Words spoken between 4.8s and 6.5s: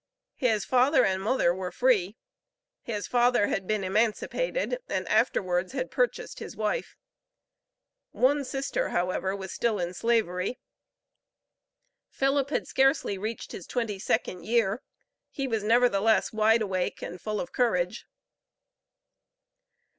and afterwards had purchased